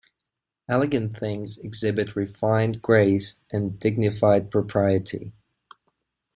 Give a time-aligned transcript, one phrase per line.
[0.67, 5.31] Elegant things exhibit refined grace and dignified propriety.